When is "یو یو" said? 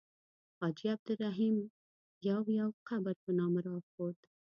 2.29-2.69